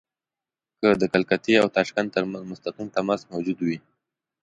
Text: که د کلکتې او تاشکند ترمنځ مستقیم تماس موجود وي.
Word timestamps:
که 0.79 0.89
د 1.01 1.03
کلکتې 1.13 1.53
او 1.61 1.67
تاشکند 1.77 2.09
ترمنځ 2.15 2.43
مستقیم 2.51 2.87
تماس 2.97 3.21
موجود 3.31 3.57
وي. 3.65 3.77